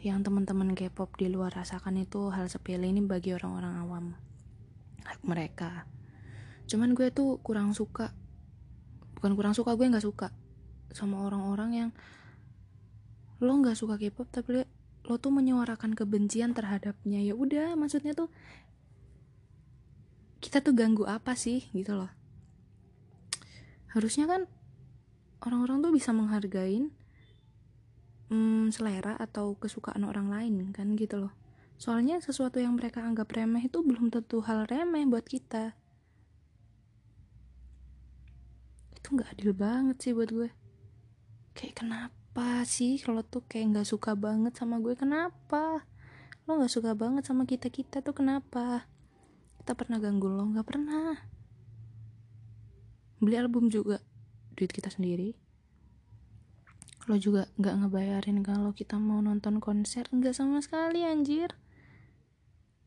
yang 0.00 0.22
teman-teman 0.22 0.78
K-pop 0.78 1.18
di 1.18 1.26
luar 1.26 1.50
rasakan 1.50 1.98
itu 1.98 2.30
hal 2.30 2.46
sepele 2.46 2.86
ini 2.86 3.02
bagi 3.02 3.34
orang-orang 3.34 3.74
awam 3.82 4.04
mereka. 5.26 5.90
Cuman 6.70 6.94
gue 6.94 7.10
tuh 7.10 7.42
kurang 7.42 7.74
suka 7.74 8.14
bukan 9.18 9.34
kurang 9.34 9.52
suka 9.52 9.74
gue 9.74 9.90
nggak 9.90 10.06
suka 10.06 10.30
sama 10.94 11.26
orang-orang 11.26 11.70
yang 11.74 11.90
lo 13.42 13.50
nggak 13.58 13.74
suka 13.74 13.98
K-pop 13.98 14.30
tapi 14.30 14.62
lo 15.10 15.14
tuh 15.18 15.34
menyuarakan 15.34 15.98
kebencian 15.98 16.54
terhadapnya. 16.54 17.18
Ya 17.18 17.34
udah 17.34 17.74
maksudnya 17.74 18.14
tuh 18.14 18.30
kita 20.38 20.62
tuh 20.62 20.72
ganggu 20.72 21.02
apa 21.10 21.34
sih 21.34 21.66
gitu 21.74 21.98
loh 21.98 22.19
harusnya 23.90 24.30
kan 24.30 24.46
orang-orang 25.42 25.82
tuh 25.82 25.92
bisa 25.94 26.10
menghargain 26.14 26.94
hmm, 28.30 28.70
selera 28.70 29.18
atau 29.18 29.58
kesukaan 29.58 30.06
orang 30.06 30.30
lain 30.30 30.70
kan 30.70 30.94
gitu 30.94 31.26
loh. 31.26 31.34
Soalnya 31.80 32.20
sesuatu 32.22 32.60
yang 32.60 32.76
mereka 32.76 33.02
anggap 33.02 33.32
remeh 33.32 33.66
itu 33.66 33.82
belum 33.82 34.12
tentu 34.12 34.44
hal 34.44 34.68
remeh 34.68 35.08
buat 35.08 35.26
kita. 35.26 35.74
Itu 38.94 39.16
nggak 39.16 39.32
adil 39.36 39.50
banget 39.56 39.96
sih 39.98 40.12
buat 40.14 40.30
gue. 40.30 40.50
Kayak 41.56 41.82
kenapa 41.82 42.62
sih 42.68 43.00
kalau 43.00 43.24
tuh 43.26 43.42
kayak 43.48 43.74
nggak 43.74 43.88
suka 43.88 44.14
banget 44.14 44.54
sama 44.54 44.78
gue? 44.78 44.94
Kenapa? 44.94 45.82
Lo 46.46 46.60
nggak 46.60 46.72
suka 46.72 46.92
banget 46.94 47.26
sama 47.26 47.48
kita 47.48 47.72
kita 47.72 48.04
tuh 48.04 48.14
kenapa? 48.14 48.86
Kita 49.58 49.72
pernah 49.72 49.98
ganggu 49.98 50.28
lo? 50.28 50.46
Nggak 50.52 50.68
pernah 50.68 51.39
beli 53.20 53.36
album 53.36 53.68
juga 53.68 54.00
duit 54.56 54.72
kita 54.72 54.88
sendiri. 54.88 55.36
Lo 57.08 57.16
juga 57.20 57.48
nggak 57.60 57.74
ngebayarin 57.84 58.40
kalau 58.40 58.72
kita 58.72 58.96
mau 58.96 59.20
nonton 59.20 59.60
konser? 59.60 60.08
Nggak 60.08 60.36
sama 60.36 60.64
sekali 60.64 61.04
anjir. 61.04 61.52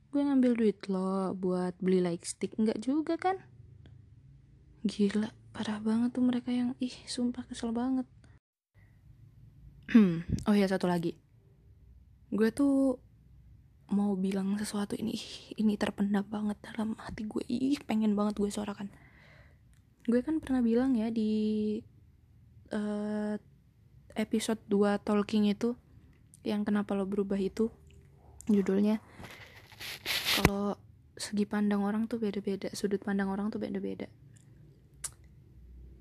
Gue 0.09 0.21
ngambil 0.25 0.57
duit 0.57 0.77
lo 0.89 1.33
buat 1.37 1.77
beli 1.81 2.01
like 2.01 2.25
stick. 2.25 2.53
Nggak 2.57 2.81
juga 2.81 3.17
kan? 3.17 3.41
Gila 4.85 5.29
parah 5.53 5.77
banget 5.81 6.17
tuh 6.17 6.25
mereka 6.25 6.49
yang 6.49 6.73
ih 6.81 6.93
sumpah 7.05 7.45
kesel 7.45 7.69
banget. 7.73 8.09
Oh 10.49 10.57
ya 10.57 10.65
satu 10.65 10.89
lagi. 10.89 11.13
Gue 12.33 12.49
tuh 12.49 12.97
mau 13.93 14.17
bilang 14.17 14.57
sesuatu 14.57 14.97
ini 14.97 15.13
ini 15.61 15.77
terpendam 15.77 16.25
banget 16.25 16.57
dalam 16.65 16.97
hati 16.97 17.29
gue. 17.29 17.45
Ih 17.45 17.77
pengen 17.85 18.17
banget 18.17 18.41
gue 18.41 18.49
suarakan 18.49 18.89
gue 20.03 20.19
kan 20.19 20.43
pernah 20.43 20.59
bilang 20.59 20.99
ya 20.99 21.07
di 21.07 21.79
uh, 22.75 23.39
episode 24.19 24.59
2 24.67 24.99
talking 24.99 25.47
itu 25.47 25.79
yang 26.43 26.67
kenapa 26.67 26.91
lo 26.91 27.07
berubah 27.07 27.39
itu 27.39 27.71
judulnya. 28.51 28.99
Kalau 30.35 30.75
segi 31.15 31.47
pandang 31.47 31.87
orang 31.87 32.11
tuh 32.11 32.19
beda-beda 32.19 32.67
sudut 32.75 32.99
pandang 32.99 33.31
orang 33.31 33.47
tuh 33.47 33.63
beda-beda. 33.63 34.11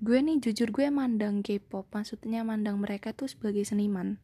Gue 0.03 0.19
nih 0.19 0.43
jujur 0.43 0.67
gue 0.75 0.91
mandang 0.91 1.39
K-pop 1.39 1.87
maksudnya 1.95 2.43
mandang 2.43 2.75
mereka 2.83 3.15
tuh 3.15 3.31
sebagai 3.31 3.63
seniman. 3.63 4.19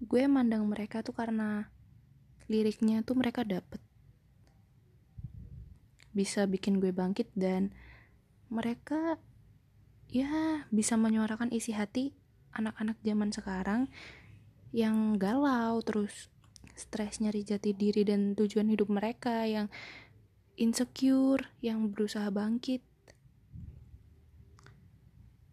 Gue 0.00 0.24
mandang 0.24 0.64
mereka 0.64 1.04
tuh 1.04 1.12
karena 1.12 1.68
liriknya 2.48 3.04
tuh 3.04 3.20
mereka 3.20 3.44
dapet 3.44 3.84
bisa 6.16 6.48
bikin 6.48 6.80
gue 6.80 6.92
bangkit 6.92 7.28
dan 7.36 7.72
mereka 8.48 9.20
ya 10.08 10.64
bisa 10.72 10.96
menyuarakan 10.96 11.52
isi 11.52 11.76
hati 11.76 12.16
anak-anak 12.56 12.96
zaman 13.04 13.28
sekarang 13.28 13.92
yang 14.72 15.16
galau 15.20 15.80
terus 15.84 16.32
stres 16.78 17.18
nyari 17.18 17.42
jati 17.44 17.74
diri 17.74 18.06
dan 18.06 18.38
tujuan 18.38 18.70
hidup 18.70 18.88
mereka 18.88 19.44
yang 19.44 19.66
insecure 20.58 21.42
yang 21.62 21.90
berusaha 21.90 22.28
bangkit. 22.30 22.82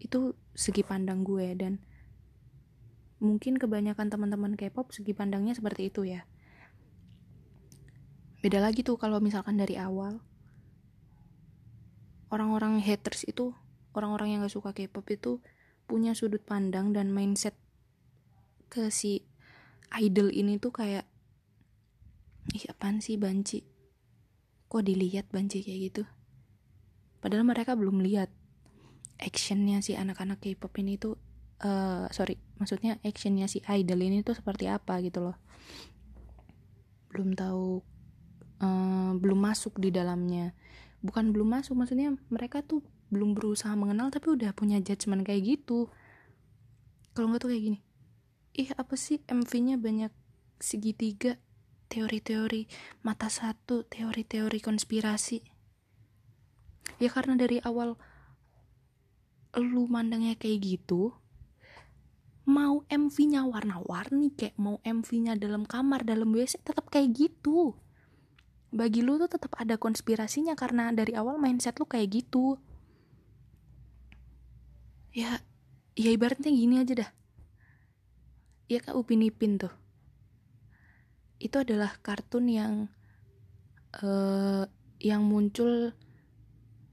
Itu 0.01 0.37
segi 0.53 0.85
pandang 0.85 1.25
gue 1.25 1.47
dan 1.57 1.81
mungkin 3.17 3.57
kebanyakan 3.57 4.11
teman-teman 4.11 4.53
K-pop 4.53 4.93
segi 4.93 5.17
pandangnya 5.17 5.57
seperti 5.57 5.89
itu 5.89 6.05
ya. 6.05 6.29
Beda 8.45 8.61
lagi 8.61 8.85
tuh 8.85 9.01
kalau 9.01 9.17
misalkan 9.17 9.57
dari 9.57 9.73
awal 9.81 10.21
orang-orang 12.29 12.81
haters 12.81 13.25
itu 13.29 13.53
orang-orang 13.95 14.35
yang 14.35 14.39
gak 14.43 14.53
suka 14.53 14.75
K-pop 14.75 15.05
itu 15.11 15.39
punya 15.85 16.17
sudut 16.17 16.41
pandang 16.41 16.91
dan 16.91 17.13
mindset 17.13 17.53
ke 18.67 18.89
si 18.89 19.23
idol 19.93 20.33
ini 20.33 20.57
tuh 20.57 20.73
kayak 20.73 21.05
ih 22.53 22.65
apaan 22.69 22.99
sih 23.01 23.15
banci? 23.15 23.63
Kok 24.69 24.83
dilihat 24.83 25.29
banci 25.29 25.61
kayak 25.61 25.79
gitu? 25.89 26.03
Padahal 27.21 27.45
mereka 27.47 27.73
belum 27.73 28.01
lihat 28.05 28.29
actionnya 29.17 29.79
si 29.79 29.95
anak-anak 29.95 30.43
K-pop 30.43 30.73
ini 30.81 30.99
tuh 30.99 31.15
uh, 31.63 32.05
sorry 32.11 32.35
maksudnya 32.59 32.99
actionnya 33.01 33.47
si 33.47 33.63
idol 33.71 34.03
ini 34.03 34.21
tuh 34.21 34.35
seperti 34.35 34.67
apa 34.67 34.99
gitu 35.01 35.31
loh. 35.31 35.37
Belum 37.09 37.31
tahu 37.31 37.79
uh, 38.59 39.11
belum 39.15 39.39
masuk 39.39 39.79
di 39.79 39.89
dalamnya 39.89 40.51
bukan 41.05 41.29
belum 41.29 41.61
masuk 41.61 41.77
maksudnya 41.77 42.17
mereka 42.33 42.65
tuh 42.65 42.81
belum 43.13 43.37
berusaha 43.37 43.77
mengenal 43.77 44.09
tapi 44.09 44.33
udah 44.33 44.51
punya 44.57 44.81
judgement 44.81 45.21
kayak 45.21 45.45
gitu. 45.45 45.93
Kalau 47.13 47.29
nggak 47.29 47.45
tuh 47.45 47.49
kayak 47.53 47.63
gini 47.71 47.79
ih 48.55 48.71
apa 48.79 48.95
sih 48.95 49.19
MV-nya 49.27 49.75
banyak 49.75 50.11
segitiga 50.63 51.35
teori-teori 51.91 52.71
mata 53.03 53.27
satu 53.27 53.83
teori-teori 53.83 54.59
konspirasi? 54.63 55.43
Ya 57.03 57.11
karena 57.11 57.35
dari 57.35 57.59
awal 57.59 57.99
lu 59.59 59.87
mandangnya 59.87 60.35
kayak 60.39 60.63
gitu 60.63 61.15
mau 62.45 62.85
MV-nya 62.87 63.47
warna-warni 63.49 64.29
kayak 64.35 64.55
mau 64.61 64.77
MV-nya 64.85 65.33
dalam 65.39 65.65
kamar 65.65 66.05
dalam 66.05 66.29
WC 66.29 66.61
tetap 66.61 66.87
kayak 66.93 67.15
gitu 67.15 67.73
bagi 68.75 68.99
lu 68.99 69.15
tuh 69.15 69.31
tetap 69.31 69.55
ada 69.55 69.79
konspirasinya 69.79 70.51
karena 70.59 70.91
dari 70.91 71.15
awal 71.15 71.39
mindset 71.39 71.79
lu 71.79 71.87
kayak 71.87 72.11
gitu. 72.11 72.59
Ya 75.15 75.39
ya 75.95 76.11
ibaratnya 76.11 76.51
gini 76.51 76.83
aja 76.83 77.07
dah. 77.07 77.07
Ya 78.67 78.83
kak 78.83 78.99
Upin 78.99 79.23
Ipin 79.23 79.55
tuh. 79.55 79.71
Itu 81.39 81.63
adalah 81.63 81.95
kartun 82.03 82.51
yang 82.51 82.91
uh, 84.03 84.67
yang 84.99 85.23
muncul 85.23 85.95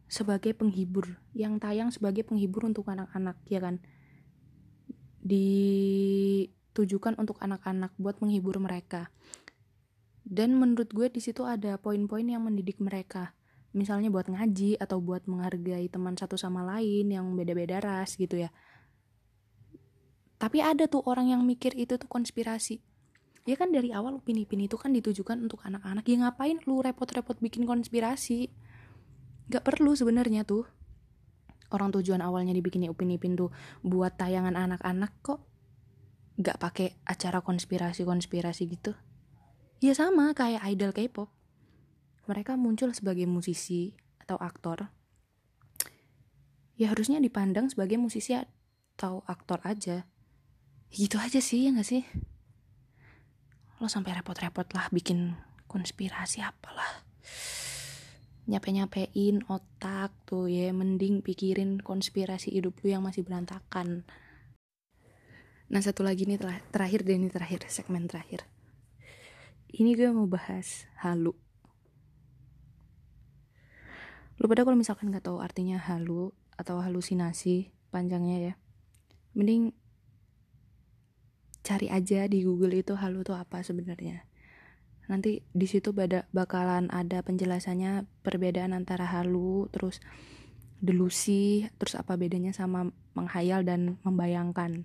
sebagai 0.06 0.54
penghibur 0.54 1.18
yang 1.34 1.58
tayang 1.58 1.90
sebagai 1.90 2.22
penghibur 2.22 2.62
untuk 2.70 2.86
anak-anak 2.86 3.42
ya 3.50 3.58
kan? 3.58 3.82
Ditujukan 5.26 7.18
untuk 7.18 7.42
anak-anak 7.42 7.90
buat 7.98 8.22
menghibur 8.22 8.62
mereka 8.62 9.10
dan 10.22 10.54
menurut 10.54 10.90
gue 10.94 11.10
di 11.10 11.18
situ 11.18 11.42
ada 11.42 11.74
poin-poin 11.78 12.22
yang 12.22 12.46
mendidik 12.46 12.78
mereka. 12.78 13.34
Misalnya 13.72 14.12
buat 14.12 14.28
ngaji 14.28 14.78
atau 14.78 15.00
buat 15.00 15.24
menghargai 15.26 15.88
teman 15.88 16.14
satu 16.14 16.36
sama 16.36 16.62
lain 16.62 17.08
yang 17.10 17.32
beda-beda 17.34 17.80
ras 17.80 18.14
gitu 18.14 18.38
ya. 18.38 18.52
Tapi 20.36 20.58
ada 20.60 20.86
tuh 20.86 21.02
orang 21.06 21.32
yang 21.32 21.42
mikir 21.42 21.72
itu 21.74 21.96
tuh 21.96 22.06
konspirasi. 22.06 22.82
Ya 23.42 23.58
kan 23.58 23.74
dari 23.74 23.90
awal 23.90 24.22
Upin 24.22 24.38
Ipin 24.38 24.62
itu 24.62 24.78
kan 24.78 24.94
ditujukan 24.94 25.38
untuk 25.42 25.62
anak-anak. 25.66 26.06
Ya 26.06 26.16
ngapain 26.22 26.62
lu 26.68 26.78
repot-repot 26.78 27.42
bikin 27.42 27.66
konspirasi? 27.66 28.52
Gak 29.50 29.66
perlu 29.66 29.98
sebenarnya 29.98 30.46
tuh. 30.46 30.68
Orang 31.72 31.90
tujuan 31.90 32.22
awalnya 32.22 32.54
dibikin 32.54 32.86
Upin 32.86 33.10
Ipin 33.10 33.34
tuh 33.34 33.50
buat 33.82 34.14
tayangan 34.14 34.54
anak-anak 34.54 35.10
kok 35.24 35.42
gak 36.38 36.60
pakai 36.60 36.94
acara 37.08 37.40
konspirasi-konspirasi 37.42 38.62
gitu 38.68 38.92
ya 39.82 39.98
sama 39.98 40.30
kayak 40.30 40.62
idol 40.70 40.94
K-pop. 40.94 41.26
Mereka 42.30 42.54
muncul 42.54 42.94
sebagai 42.94 43.26
musisi 43.26 43.98
atau 44.22 44.38
aktor. 44.38 44.94
Ya 46.78 46.94
harusnya 46.94 47.18
dipandang 47.18 47.66
sebagai 47.66 47.98
musisi 47.98 48.38
atau 48.38 49.26
aktor 49.26 49.58
aja. 49.66 50.06
Gitu 50.94 51.18
aja 51.18 51.42
sih 51.42 51.66
ya 51.66 51.74
gak 51.74 51.88
sih? 51.90 52.06
Lo 53.82 53.90
sampai 53.90 54.14
repot-repot 54.14 54.70
lah 54.70 54.86
bikin 54.94 55.34
konspirasi 55.66 56.46
apalah. 56.46 57.02
Nyape-nyapein 58.46 59.42
otak 59.50 60.14
tuh 60.30 60.46
ya 60.46 60.70
mending 60.70 61.26
pikirin 61.26 61.82
konspirasi 61.82 62.54
hidup 62.54 62.78
lu 62.86 62.94
yang 62.94 63.02
masih 63.02 63.26
berantakan. 63.26 64.06
Nah 65.74 65.82
satu 65.82 66.06
lagi 66.06 66.22
nih 66.22 66.38
terakhir 66.70 67.02
deh 67.02 67.18
ini 67.18 67.26
terakhir 67.34 67.66
segmen 67.66 68.06
terakhir 68.06 68.46
ini 69.72 69.96
gue 69.96 70.12
mau 70.12 70.28
bahas 70.28 70.84
halu. 71.00 71.32
Lu 74.36 74.44
pada 74.44 74.68
kalau 74.68 74.76
misalkan 74.76 75.08
nggak 75.08 75.24
tahu 75.24 75.40
artinya 75.40 75.80
halu 75.80 76.36
atau 76.60 76.84
halusinasi 76.84 77.72
panjangnya 77.88 78.52
ya 78.52 78.54
mending 79.32 79.72
cari 81.64 81.88
aja 81.88 82.28
di 82.28 82.44
Google 82.44 82.76
itu 82.76 82.92
halu 82.98 83.24
tuh 83.24 83.38
apa 83.38 83.64
sebenarnya. 83.64 84.28
Nanti 85.08 85.40
di 85.56 85.66
situ 85.66 85.96
bakalan 86.36 86.92
ada 86.92 87.24
penjelasannya 87.24 88.04
perbedaan 88.20 88.76
antara 88.76 89.08
halu 89.08 89.72
terus 89.72 90.04
delusi 90.82 91.70
terus 91.78 91.94
apa 91.94 92.18
bedanya 92.18 92.50
sama 92.50 92.90
menghayal 93.14 93.62
dan 93.62 94.02
membayangkan 94.02 94.84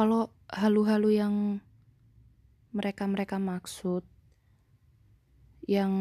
kalau 0.00 0.32
halu-halu 0.48 1.12
yang 1.12 1.60
mereka-mereka 2.72 3.36
maksud 3.36 4.00
yang 5.68 5.92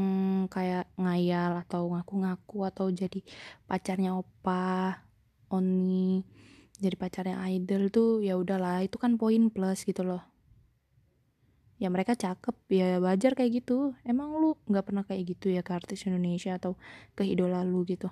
kayak 0.47 0.87
ngayal 0.95 1.59
atau 1.67 1.91
ngaku-ngaku 1.91 2.63
atau 2.63 2.87
jadi 2.95 3.19
pacarnya 3.67 4.15
opa 4.15 5.03
oni 5.51 6.23
jadi 6.79 6.95
pacarnya 6.95 7.43
idol 7.51 7.91
tuh 7.91 8.23
ya 8.23 8.39
udahlah 8.39 8.87
itu 8.87 8.95
kan 8.95 9.19
poin 9.19 9.51
plus 9.51 9.83
gitu 9.83 10.07
loh. 10.07 10.23
Ya 11.75 11.91
mereka 11.91 12.15
cakep 12.15 12.55
ya 12.71 13.03
wajar 13.03 13.35
kayak 13.35 13.67
gitu. 13.67 13.99
Emang 14.07 14.31
lu 14.39 14.55
nggak 14.63 14.85
pernah 14.87 15.03
kayak 15.03 15.35
gitu 15.35 15.51
ya 15.51 15.59
ke 15.59 15.75
artis 15.75 16.07
Indonesia 16.07 16.55
atau 16.55 16.79
ke 17.19 17.27
idola 17.27 17.67
lu 17.67 17.83
gitu 17.83 18.07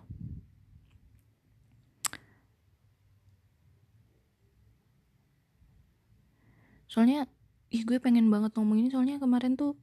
soalnya 6.97 7.29
ih 7.69 7.85
gue 7.85 8.01
pengen 8.01 8.25
banget 8.33 8.57
ngomong 8.57 8.81
ini 8.81 8.89
soalnya 8.89 9.21
kemarin 9.21 9.53
tuh 9.53 9.77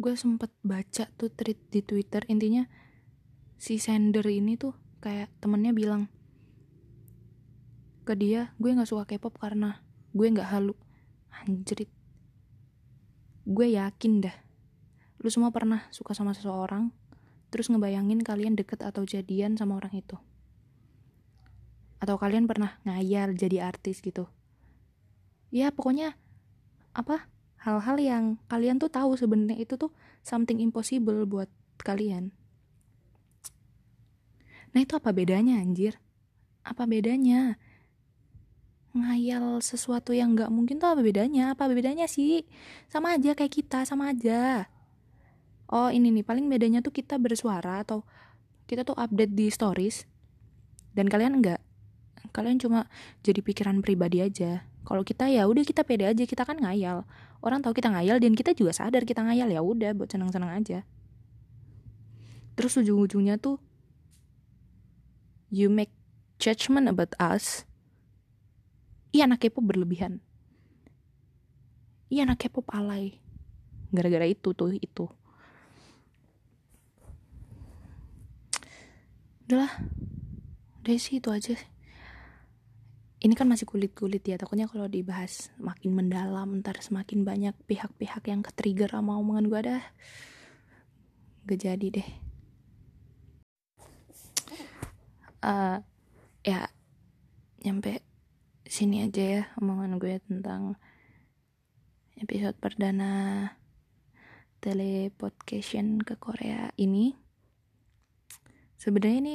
gue 0.00 0.16
sempet 0.16 0.48
baca 0.64 1.04
tuh 1.20 1.28
tweet 1.28 1.60
di 1.68 1.84
Twitter 1.84 2.24
intinya 2.32 2.64
si 3.60 3.76
sender 3.76 4.24
ini 4.24 4.56
tuh 4.56 4.72
kayak 5.04 5.28
temennya 5.36 5.76
bilang 5.76 6.08
ke 8.08 8.16
dia 8.16 8.56
gue 8.56 8.72
nggak 8.72 8.88
suka 8.88 9.04
K-pop 9.04 9.36
karena 9.36 9.84
gue 10.16 10.32
nggak 10.32 10.48
halu. 10.48 10.72
Anjrit. 11.44 11.92
Gue 13.44 13.76
yakin 13.76 14.24
dah. 14.24 14.36
Lu 15.20 15.28
semua 15.28 15.52
pernah 15.52 15.84
suka 15.92 16.16
sama 16.16 16.32
seseorang 16.32 16.88
terus 17.52 17.68
ngebayangin 17.68 18.24
kalian 18.24 18.56
deket 18.56 18.80
atau 18.80 19.04
jadian 19.04 19.60
sama 19.60 19.76
orang 19.76 19.92
itu? 19.92 20.16
Atau 22.00 22.16
kalian 22.16 22.48
pernah 22.48 22.80
ngayal 22.88 23.36
jadi 23.36 23.68
artis 23.68 24.00
gitu 24.00 24.32
ya 25.54 25.70
pokoknya 25.70 26.18
apa 26.96 27.28
hal-hal 27.62 27.96
yang 27.98 28.24
kalian 28.46 28.78
tuh 28.78 28.90
tahu 28.90 29.18
sebenarnya 29.18 29.58
itu 29.58 29.74
tuh 29.74 29.90
something 30.22 30.62
impossible 30.62 31.26
buat 31.26 31.50
kalian. 31.82 32.30
Nah 34.72 34.80
itu 34.82 34.94
apa 34.94 35.10
bedanya 35.10 35.58
anjir? 35.58 35.98
Apa 36.62 36.86
bedanya? 36.86 37.58
Ngayal 38.96 39.60
sesuatu 39.60 40.16
yang 40.16 40.32
nggak 40.32 40.48
mungkin 40.48 40.80
tuh 40.80 40.94
apa 40.94 41.02
bedanya? 41.04 41.52
Apa 41.52 41.68
bedanya 41.68 42.08
sih? 42.08 42.48
Sama 42.88 43.18
aja 43.18 43.36
kayak 43.36 43.52
kita 43.52 43.84
sama 43.84 44.14
aja. 44.14 44.70
Oh 45.66 45.90
ini 45.90 46.14
nih 46.14 46.24
paling 46.24 46.46
bedanya 46.46 46.80
tuh 46.80 46.94
kita 46.94 47.18
bersuara 47.18 47.82
atau 47.82 48.06
kita 48.66 48.86
tuh 48.86 48.94
update 48.98 49.34
di 49.34 49.50
stories 49.50 50.06
dan 50.94 51.06
kalian 51.06 51.38
enggak 51.38 51.62
kalian 52.34 52.58
cuma 52.60 52.90
jadi 53.22 53.40
pikiran 53.40 53.80
pribadi 53.80 54.20
aja 54.20 54.66
kalau 54.86 55.02
kita 55.02 55.26
ya 55.26 55.50
udah 55.50 55.66
kita 55.66 55.82
pede 55.82 56.06
aja 56.06 56.22
kita 56.22 56.46
kan 56.46 56.62
ngayal. 56.62 57.02
Orang 57.42 57.58
tahu 57.58 57.74
kita 57.74 57.90
ngayal 57.90 58.22
dan 58.22 58.38
kita 58.38 58.54
juga 58.54 58.70
sadar 58.70 59.02
kita 59.02 59.26
ngayal 59.26 59.50
ya 59.50 59.58
udah 59.58 59.90
buat 59.98 60.14
senang-senang 60.14 60.62
aja. 60.62 60.86
Terus 62.54 62.78
ujung-ujungnya 62.78 63.34
tuh 63.42 63.58
you 65.50 65.66
make 65.66 65.90
judgment 66.38 66.86
about 66.86 67.18
us. 67.18 67.66
Iya 69.10 69.26
anak 69.26 69.42
K-pop 69.42 69.66
berlebihan. 69.66 70.22
Iya 72.06 72.30
anak 72.30 72.46
K-pop 72.46 72.70
alay. 72.70 73.18
Gara-gara 73.90 74.30
itu 74.30 74.54
tuh 74.54 74.70
itu. 74.78 75.10
Udahlah. 79.50 79.82
Udah 80.86 80.94
sih 80.94 81.18
itu 81.18 81.34
aja 81.34 81.58
ini 83.16 83.32
kan 83.32 83.48
masih 83.48 83.64
kulit-kulit 83.64 84.20
ya 84.28 84.36
takutnya 84.36 84.68
kalau 84.68 84.84
dibahas 84.92 85.48
makin 85.56 85.96
mendalam 85.96 86.60
ntar 86.60 86.76
semakin 86.84 87.24
banyak 87.24 87.56
pihak-pihak 87.64 88.28
yang 88.28 88.44
ke-trigger 88.44 88.92
sama 88.92 89.16
omongan 89.16 89.48
gue 89.48 89.60
dah. 89.72 89.82
Gak 91.48 91.60
jadi 91.64 91.86
deh. 91.96 92.08
Uh, 95.40 95.78
ya 96.44 96.68
nyampe 97.64 98.04
sini 98.66 99.06
aja 99.08 99.22
ya 99.22 99.42
omongan 99.62 99.96
gue 99.96 100.20
tentang 100.26 100.76
episode 102.20 102.58
perdana 102.60 103.54
telepodcastion 104.60 106.04
ke 106.04 106.20
Korea 106.20 106.68
ini. 106.76 107.16
Sebenarnya 108.76 109.18
ini 109.24 109.34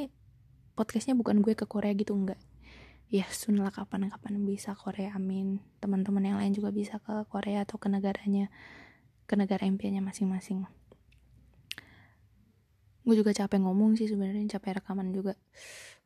podcastnya 0.78 1.18
bukan 1.18 1.42
gue 1.42 1.58
ke 1.58 1.66
Korea 1.66 1.98
gitu 1.98 2.14
enggak 2.14 2.51
ya 3.12 3.28
sun 3.28 3.60
lah 3.60 3.76
kapan-kapan 3.76 4.42
bisa 4.48 4.72
Korea 4.74 5.14
amin. 5.20 5.60
Teman-teman 5.84 6.24
yang 6.24 6.38
lain 6.40 6.56
juga 6.56 6.72
bisa 6.72 6.98
ke 7.04 7.28
Korea 7.28 7.68
atau 7.68 7.76
ke 7.76 7.92
negaranya 7.92 8.48
ke 9.28 9.36
negara 9.36 9.68
impiannya 9.68 10.00
masing-masing. 10.00 10.64
Gue 13.04 13.16
juga 13.20 13.36
capek 13.36 13.60
ngomong 13.62 14.00
sih 14.00 14.08
sebenarnya 14.08 14.58
capek 14.58 14.80
rekaman 14.80 15.12
juga. 15.12 15.36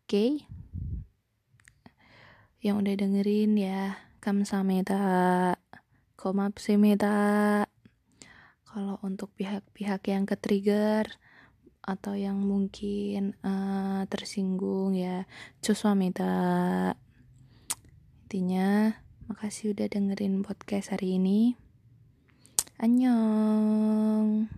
Oke. 0.03 0.09
Okay? 0.09 0.29
yang 2.65 2.81
udah 2.81 2.97
dengerin 2.97 3.61
ya 3.61 3.93
kamsahamnida 4.25 5.53
komapsimida 6.17 7.61
kalau 8.65 8.97
untuk 9.05 9.29
pihak-pihak 9.37 10.01
yang 10.09 10.25
ke-trigger 10.25 11.05
atau 11.85 12.17
yang 12.17 12.41
mungkin 12.41 13.37
uh, 13.45 14.01
tersinggung 14.09 14.97
ya 14.97 15.29
cuswamida 15.61 16.97
intinya 18.25 18.97
makasih 19.29 19.77
udah 19.77 19.87
dengerin 19.89 20.41
podcast 20.45 20.93
hari 20.93 21.21
ini. 21.21 21.55
Annyeong 22.81 24.51